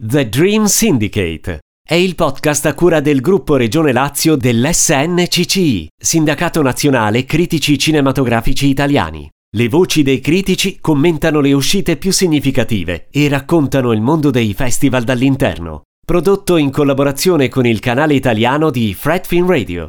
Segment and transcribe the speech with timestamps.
[0.00, 7.24] The Dream Syndicate è il podcast a cura del gruppo Regione Lazio dell'SNCCI, Sindacato Nazionale
[7.24, 9.28] Critici Cinematografici Italiani.
[9.56, 15.02] Le voci dei critici commentano le uscite più significative e raccontano il mondo dei festival
[15.02, 15.82] dall'interno.
[16.06, 19.86] Prodotto in collaborazione con il canale italiano di Fredfin Radio.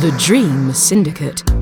[0.00, 1.61] The Dream Syndicate.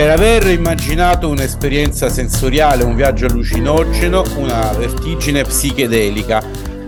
[0.00, 6.42] Per aver immaginato un'esperienza sensoriale, un viaggio allucinogeno, una vertigine psichedelica,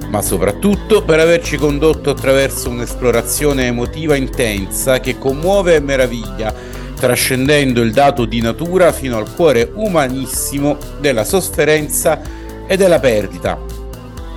[0.08, 6.54] ma soprattutto per averci condotto attraverso un'esplorazione emotiva intensa che commuove e meraviglia,
[6.96, 12.18] trascendendo il dato di natura fino al cuore umanissimo della sofferenza
[12.66, 13.58] e della perdita.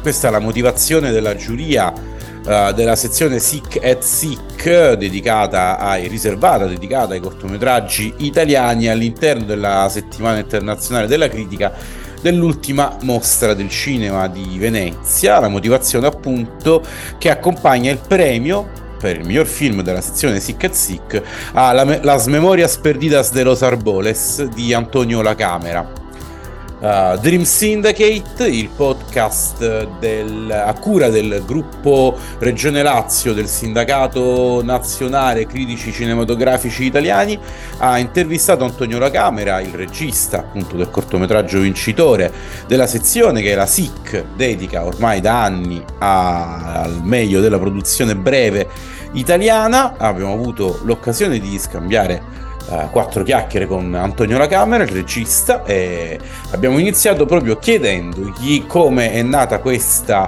[0.01, 1.93] Questa è la motivazione della giuria
[2.45, 9.87] uh, della sezione Sick at Sick dedicata ai, riservata dedicata ai cortometraggi italiani all'interno della
[9.89, 11.73] settimana internazionale della critica
[12.21, 16.81] dell'ultima mostra del cinema di Venezia, la motivazione appunto
[17.19, 21.21] che accompagna il premio per il miglior film della sezione Sick at Sick
[21.53, 26.03] a Las Memorias Perdidas de los Arboles di Antonio La Camera
[26.85, 35.47] uh, Dream Syndicate, il podcast del, a cura del gruppo Regione Lazio del Sindacato Nazionale
[35.47, 37.37] Critici Cinematografici Italiani,
[37.79, 42.31] ha intervistato Antonio La Camera, il regista appunto del cortometraggio vincitore
[42.67, 48.67] della sezione che la SIC dedica ormai da anni a, al meglio della produzione breve
[49.13, 49.95] italiana.
[49.97, 56.19] Abbiamo avuto l'occasione di scambiare uh, quattro chiacchiere con Antonio La Camera, il regista, e
[56.51, 60.25] abbiamo iniziato proprio chiedendogli come è nata questa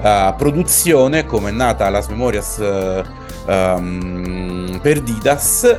[0.00, 5.78] uh, produzione, come è nata Las Memorias uh, um, Perdidas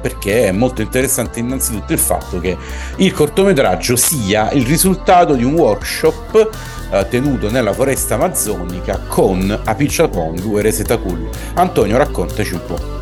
[0.00, 2.56] perché è molto interessante innanzitutto il fatto che
[2.96, 6.50] il cortometraggio sia il risultato di un workshop
[6.90, 11.28] eh, tenuto nella foresta amazzonica con Apicciapongu e Resetacul.
[11.54, 12.97] Antonio, raccontaci un po'.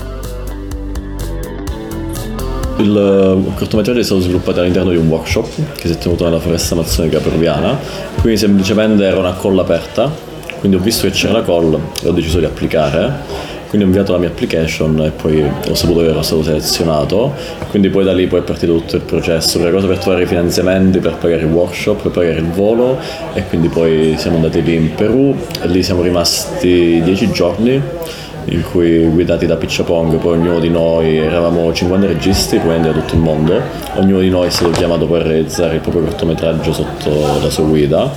[2.79, 6.75] Il cortometraggio è stato sviluppato all'interno di un workshop che si è tenuto nella foresta
[6.75, 7.79] amazzonica peruviana,
[8.21, 10.13] quindi semplicemente era una colla aperta,
[10.59, 13.55] quindi ho visto che c'era la colla e ho deciso di applicare.
[13.69, 17.35] Quindi ho inviato la mia application e poi ho saputo che ero stato selezionato.
[17.69, 20.27] Quindi poi da lì poi è partito tutto il processo prima cosa per trovare i
[20.27, 22.97] finanziamenti per pagare il workshop per pagare il volo.
[23.35, 25.37] E quindi poi siamo andati lì in Perù.
[25.61, 27.83] E lì siamo rimasti dieci giorni
[28.47, 33.15] in cui guidati da Picciapong, poi ognuno di noi, eravamo 50 registi provenienti da tutto
[33.15, 33.61] il mondo,
[33.95, 38.11] ognuno di noi è stato chiamato per realizzare il proprio cortometraggio sotto la sua guida.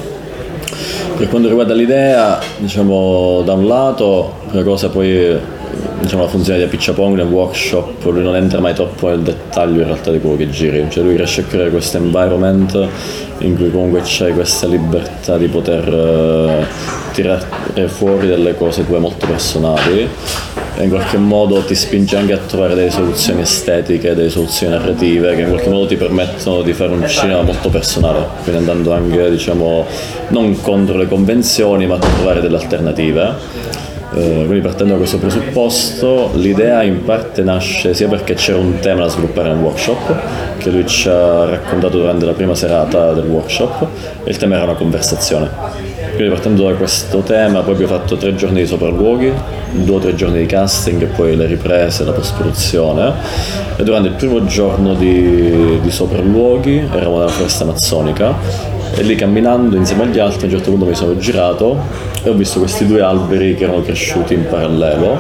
[1.18, 5.38] Per quanto riguarda l'idea, diciamo da un lato, una cosa poi
[6.00, 9.88] diciamo, la funzione di Picciapong nel workshop, lui non entra mai troppo nel dettaglio in
[9.88, 12.88] realtà di quello che giri, cioè lui riesce a creare questo environment
[13.40, 19.28] in cui comunque c'è questa libertà di poter uh, tirare fuori delle cose tue molto
[19.28, 20.08] personali
[20.78, 25.36] e in qualche modo ti spinge anche a trovare delle soluzioni estetiche, delle soluzioni narrative
[25.36, 29.30] che in qualche modo ti permettono di fare un cinema molto personale, quindi andando anche
[29.30, 29.86] diciamo
[30.30, 36.32] non contro le convenzioni ma a trovare delle alternative eh, quindi partendo da questo presupposto
[36.34, 40.88] l'idea in parte nasce sia perché c'era un tema da sviluppare nel workshop che lui
[40.88, 43.86] ci ha raccontato durante la prima serata del workshop
[44.24, 45.89] e il tema era una conversazione.
[46.20, 49.32] Quindi partendo da questo tema poi abbiamo fatto tre giorni di sopralluoghi,
[49.72, 53.14] due o tre giorni di casting e poi le riprese, la post-produzione.
[53.78, 58.36] E durante il primo giorno di, di sopralluoghi eravamo nella foresta amazzonica
[58.96, 61.78] e lì camminando insieme agli altri a un certo punto mi sono girato
[62.24, 65.18] e ho visto questi due alberi che erano cresciuti in parallelo.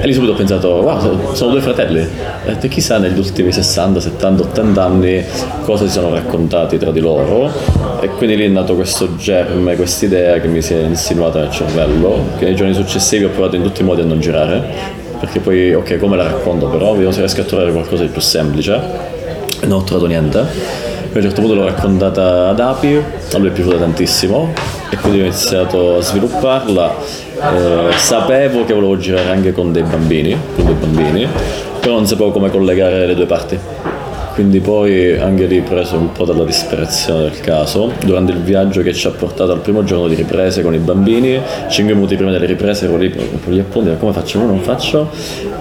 [0.00, 2.06] E lì subito ho pensato wow sono due fratelli.
[2.44, 5.24] E chissà negli ultimi 60, 70, 80 anni
[5.62, 7.50] cosa si sono raccontati tra di loro.
[8.00, 11.50] E quindi lì è nato questo germe, questa idea che mi si è insinuata nel
[11.50, 15.40] cervello che nei giorni successivi ho provato in tutti i modi a non girare perché
[15.40, 18.74] poi ok come la racconto però vediamo se riesco a trovare qualcosa di più semplice.
[19.60, 23.48] E non ho trovato niente a un certo punto l'ho raccontata ad Api, a lui
[23.48, 24.52] è piaciuta tantissimo
[24.90, 26.94] e quindi ho iniziato a svilupparla.
[27.34, 31.26] Eh, sapevo che volevo girare anche con dei bambini, con dei bambini,
[31.80, 33.58] però non sapevo come collegare le due parti.
[34.34, 38.92] quindi poi anche lì preso un po' dalla disperazione del caso, durante il viaggio che
[38.92, 42.44] ci ha portato al primo giorno di riprese con i bambini, 5 minuti prima delle
[42.44, 44.38] riprese ero lì con gli appunti, come faccio?
[44.38, 45.08] No, non faccio,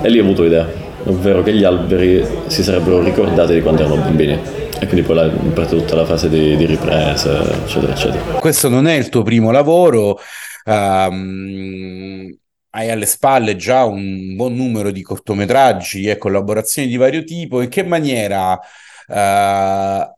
[0.02, 0.68] e lì ho avuto idea,
[1.06, 4.65] ovvero che gli alberi si sarebbero ricordati di quando erano bambini.
[4.80, 8.40] E quindi poi parte tutta la fase di, di riprese, eccetera, eccetera.
[8.40, 10.20] Questo non è il tuo primo lavoro,
[10.66, 12.38] um,
[12.72, 17.62] hai alle spalle già un buon numero di cortometraggi e collaborazioni di vario tipo.
[17.62, 18.60] In che maniera
[19.08, 20.14] uh,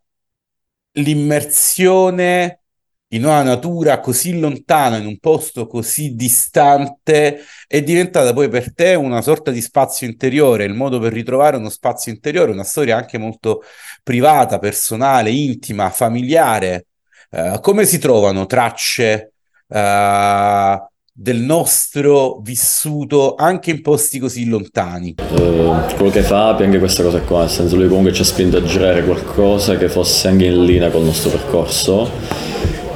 [0.94, 2.62] l'immersione
[3.09, 8.95] in una natura così lontana, in un posto così distante, è diventata poi per te
[8.95, 13.18] una sorta di spazio interiore, il modo per ritrovare uno spazio interiore, una storia anche
[13.18, 13.63] molto
[14.04, 16.88] privata, personale, intima, familiare.
[17.30, 19.33] Uh, come si trovano tracce
[19.68, 20.88] uh,
[21.19, 25.15] del nostro vissuto anche in posti così lontani.
[25.18, 28.25] Uh, quello che fa Api anche questa cosa qua, nel senso lui comunque ci ha
[28.25, 32.46] spinto a girare qualcosa che fosse anche in linea con il nostro percorso.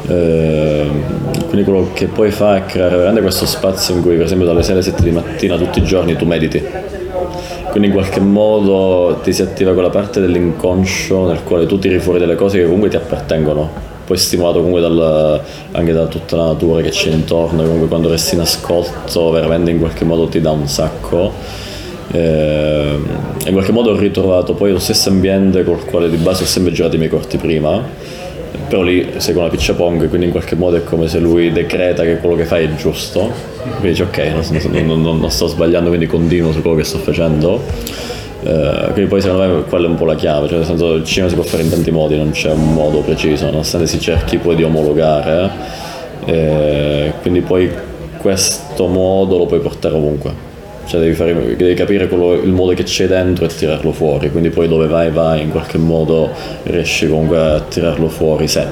[0.03, 4.48] Uh, quindi quello che poi fa è creare veramente questo spazio in cui per esempio
[4.48, 6.63] dalle 6 alle 7 di mattina tutti i giorni tu mediti.
[7.69, 12.19] Quindi in qualche modo ti si attiva quella parte dell'inconscio nel quale tu tiri fuori
[12.19, 13.69] delle cose che comunque ti appartengono.
[14.06, 18.36] Poi stimolato comunque dal, anche da tutta la natura che c'è intorno, comunque quando resti
[18.36, 21.31] in ascolto veramente in qualche modo ti dà un sacco.
[22.12, 23.00] Eh,
[23.45, 26.74] in qualche modo ho ritrovato poi lo stesso ambiente col quale di base ho sempre
[26.74, 27.81] girato i miei corti prima,
[28.72, 31.52] però lì sei con la piccia pong, quindi in qualche modo è come se lui
[31.52, 33.30] decreta che quello che fai è giusto,
[33.64, 37.00] quindi dici ok, non, non, non, non sto sbagliando, quindi continuo su quello che sto
[37.00, 37.62] facendo
[38.44, 41.04] eh, quindi poi secondo me quella è un po' la chiave, cioè nel senso il
[41.04, 44.38] cinema si può fare in tanti modi, non c'è un modo preciso, nonostante si cerchi
[44.38, 45.52] poi di omologare,
[46.24, 47.70] eh, quindi poi
[48.20, 50.50] questo modo lo puoi portare ovunque.
[50.92, 54.50] Cioè devi, fare, devi capire quello, il modo che c'è dentro e tirarlo fuori, quindi
[54.50, 56.30] poi dove vai vai in qualche modo
[56.64, 58.68] riesci comunque a tirarlo fuori se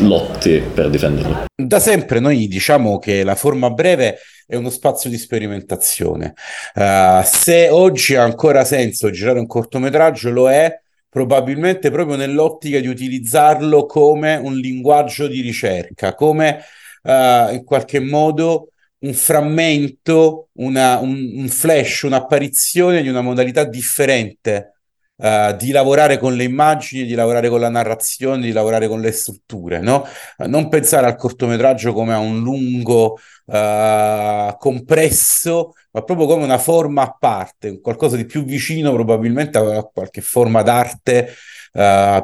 [0.00, 1.44] lotti per difenderlo.
[1.54, 6.34] Da sempre noi diciamo che la forma breve è uno spazio di sperimentazione.
[6.74, 12.88] Uh, se oggi ha ancora senso girare un cortometraggio, lo è probabilmente proprio nell'ottica di
[12.88, 16.58] utilizzarlo come un linguaggio di ricerca, come
[17.04, 18.70] uh, in qualche modo
[19.04, 24.70] un frammento, una, un, un flash, un'apparizione di una modalità differente
[25.16, 29.12] Uh, di lavorare con le immagini, di lavorare con la narrazione, di lavorare con le
[29.12, 30.04] strutture, no?
[30.38, 36.58] Uh, non pensare al cortometraggio come a un lungo uh, compresso, ma proprio come una
[36.58, 41.32] forma a parte, qualcosa di più vicino probabilmente a qualche forma d'arte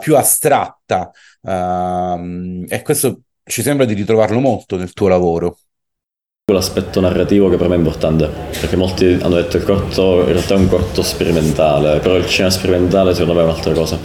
[0.01, 1.13] più astratta.
[1.43, 5.59] Ehm, e questo ci sembra di ritrovarlo molto nel tuo lavoro
[6.53, 10.33] l'aspetto narrativo che per me è importante, perché molti hanno detto che il corto in
[10.33, 13.99] realtà è un corto sperimentale, però il cinema sperimentale secondo me è un'altra cosa.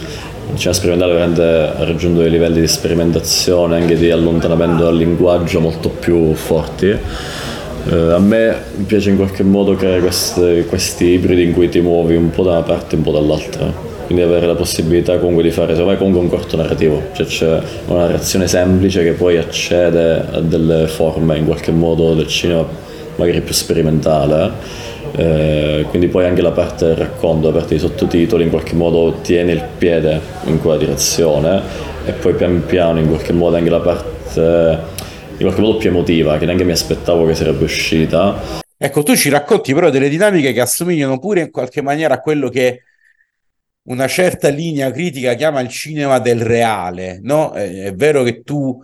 [0.52, 5.60] Il cinema sperimentale veramente ha raggiunto dei livelli di sperimentazione, anche di allontanamento dal linguaggio
[5.60, 6.86] molto più forti.
[6.88, 8.56] Eh, a me
[8.86, 12.52] piace in qualche modo creare questi, questi ibridi in cui ti muovi un po' da
[12.52, 15.98] una parte e un po' dall'altra quindi avere la possibilità comunque di fare secondo me
[15.98, 21.36] comunque un corto narrativo, cioè c'è una narrazione semplice che poi accede a delle forme
[21.36, 22.64] in qualche modo del cinema
[23.16, 24.84] magari più sperimentale.
[25.16, 29.18] Eh, quindi poi anche la parte del racconto, la parte dei sottotitoli in qualche modo
[29.22, 31.62] tiene il piede in quella direzione
[32.04, 34.94] e poi pian piano in qualche modo anche la parte
[35.38, 38.64] in qualche modo più emotiva che neanche mi aspettavo che sarebbe uscita.
[38.78, 42.48] Ecco, tu ci racconti però delle dinamiche che assomigliano pure in qualche maniera a quello
[42.48, 42.82] che
[43.86, 47.52] una certa linea critica chiama il cinema del reale, no?
[47.52, 48.78] È, è vero che tu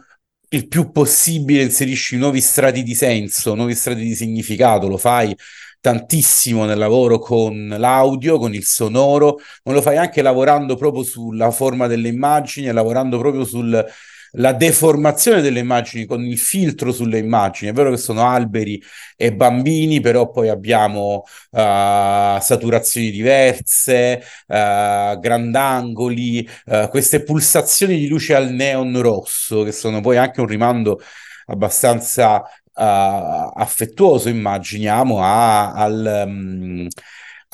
[0.51, 5.35] il più possibile inserisci nuovi strati di senso, nuovi strati di significato, lo fai
[5.81, 11.51] tantissimo nel lavoro con l'audio, con il sonoro, ma lo fai anche lavorando proprio sulla
[11.51, 13.85] forma delle immagini, lavorando proprio sul,
[14.33, 17.71] la deformazione delle immagini con il filtro sulle immagini.
[17.71, 18.83] È vero che sono alberi
[19.17, 28.35] e bambini, però poi abbiamo uh, saturazioni diverse, uh, grandangoli, uh, queste pulsazioni di luce
[28.35, 31.01] al neon rosso, che sono poi anche un rimando
[31.47, 32.43] abbastanza
[32.75, 36.25] affettuoso, immaginiamo, a, al...
[36.27, 36.89] Um,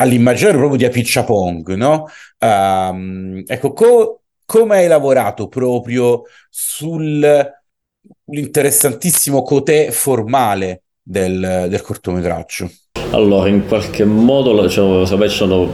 [0.01, 2.07] all'immaginario proprio di Apicciapong, no?
[2.39, 4.18] Um, ecco, co-
[4.49, 12.71] come hai lavorato proprio sull'interessantissimo cotè formale del, del cortometraggio?
[13.11, 15.73] Allora, in qualche modo diciamo, ci sono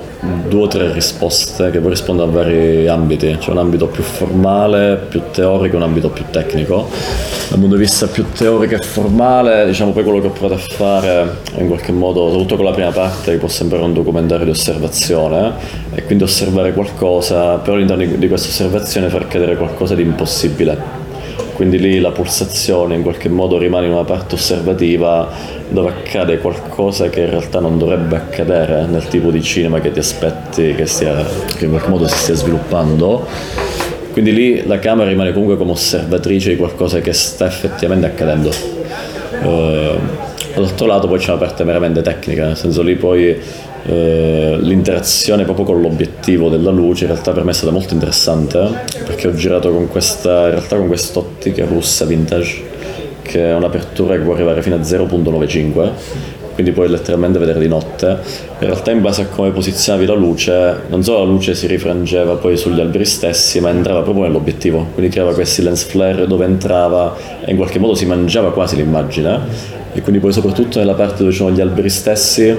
[0.48, 3.36] due o tre risposte che corrispondono a vari ambiti.
[3.38, 6.88] C'è un ambito più formale, più teorico e un ambito più tecnico.
[7.48, 10.74] Dal punto di vista più teorico e formale, diciamo poi quello che ho provato a
[10.74, 14.50] fare in qualche modo, soprattutto con la prima parte, che può sembrare un documentario di
[14.52, 15.52] osservazione,
[15.94, 21.02] e quindi osservare qualcosa, però all'interno di questa osservazione far cadere qualcosa di impossibile
[21.54, 25.28] quindi lì la pulsazione in qualche modo rimane in una parte osservativa
[25.68, 29.98] dove accade qualcosa che in realtà non dovrebbe accadere nel tipo di cinema che ti
[29.98, 31.24] aspetti che, stia,
[31.56, 33.26] che in qualche modo si stia sviluppando.
[34.12, 38.50] Quindi lì la camera rimane comunque come osservatrice di qualcosa che sta effettivamente accadendo.
[39.42, 39.98] Uh,
[40.54, 43.36] dall'altro lato poi c'è una parte meramente tecnica, nel senso lì poi
[43.86, 48.82] eh, l'interazione proprio con l'obiettivo della luce in realtà per me è stata molto interessante
[49.04, 52.62] perché ho girato con questa, in realtà con quest'ottica russa vintage
[53.22, 55.90] che è un'apertura che può arrivare fino a 0.95
[56.54, 58.06] quindi puoi letteralmente vedere di notte.
[58.60, 62.36] In realtà in base a come posizionavi la luce, non solo la luce si rifrangeva
[62.36, 67.16] poi sugli alberi stessi, ma entrava proprio nell'obiettivo, quindi creava questi lens flare dove entrava
[67.44, 71.30] e in qualche modo si mangiava quasi l'immagine e quindi poi soprattutto nella parte dove
[71.30, 72.56] ci sono gli alberi stessi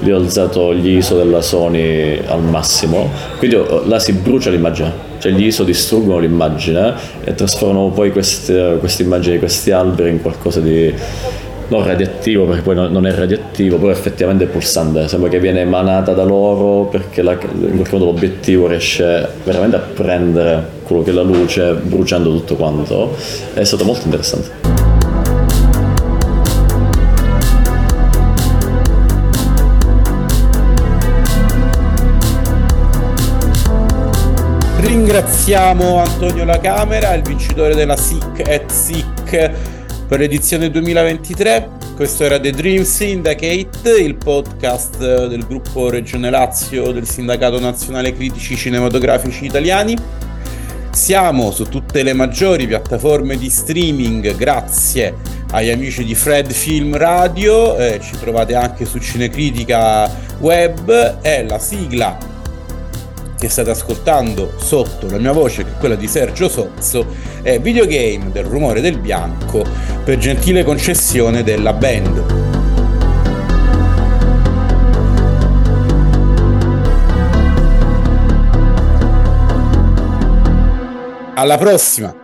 [0.00, 4.92] lì ho alzato gli ISO della Sony al massimo, quindi oh, là si brucia l'immagine,
[5.18, 10.22] cioè gli ISO distruggono l'immagine e trasformano poi queste, queste immagini di questi alberi in
[10.22, 10.92] qualcosa di
[11.68, 16.12] non radioattivo perché poi non è radioattivo, però effettivamente è pulsante, sembra che viene emanata
[16.12, 21.14] da loro perché la, in qualche modo l'obiettivo riesce veramente a prendere quello che è
[21.14, 23.16] la luce bruciando tutto quanto,
[23.54, 24.75] è stato molto interessante.
[34.86, 39.50] Ringraziamo Antonio La Camera, il vincitore della SIC at SIC
[40.06, 41.68] per l'edizione 2023.
[41.96, 48.56] Questo era The Dream Syndicate, il podcast del gruppo Regione Lazio del Sindacato Nazionale Critici
[48.56, 49.96] Cinematografici Italiani.
[50.92, 55.14] Siamo su tutte le maggiori piattaforme di streaming grazie
[55.50, 61.58] agli amici di Fred Film Radio, eh, ci trovate anche su Cinecritica Web e la
[61.58, 62.34] sigla
[63.38, 67.06] che state ascoltando sotto la mia voce, che è quella di Sergio Sozzo,
[67.42, 69.64] è Videogame del rumore del bianco
[70.04, 72.44] per gentile concessione della band.
[81.34, 82.14] Alla prossima!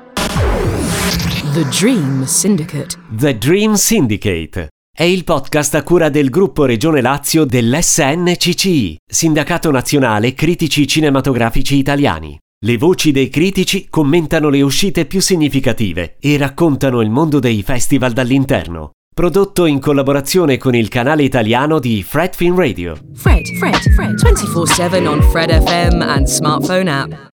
[1.53, 2.97] The Dream Syndicate.
[3.11, 10.35] The Dream Syndicate è il podcast a cura del gruppo Regione Lazio dell'SNCCI, Sindacato Nazionale
[10.35, 12.39] Critici Cinematografici Italiani.
[12.65, 18.13] Le voci dei critici commentano le uscite più significative e raccontano il mondo dei festival
[18.13, 18.91] dall'interno.
[19.15, 22.95] Prodotto in collaborazione con il canale italiano di Fred Film Radio.
[23.15, 27.31] Fred, Fred, Fred, 24-7 on Fred FM and smartphone app.